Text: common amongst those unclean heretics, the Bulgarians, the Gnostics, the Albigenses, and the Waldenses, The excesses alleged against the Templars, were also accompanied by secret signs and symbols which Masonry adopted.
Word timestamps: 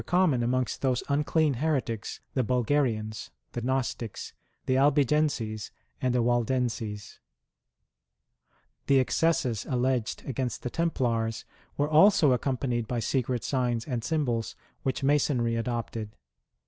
common 0.07 0.41
amongst 0.41 0.81
those 0.81 1.03
unclean 1.09 1.53
heretics, 1.53 2.21
the 2.33 2.41
Bulgarians, 2.43 3.29
the 3.51 3.61
Gnostics, 3.61 4.33
the 4.65 4.75
Albigenses, 4.75 5.69
and 6.01 6.15
the 6.15 6.23
Waldenses, 6.23 7.19
The 8.87 8.97
excesses 8.99 9.63
alleged 9.69 10.23
against 10.25 10.63
the 10.63 10.71
Templars, 10.71 11.45
were 11.77 11.87
also 11.87 12.31
accompanied 12.31 12.87
by 12.87 12.97
secret 12.99 13.43
signs 13.43 13.85
and 13.85 14.03
symbols 14.03 14.55
which 14.81 15.03
Masonry 15.03 15.55
adopted. 15.55 16.09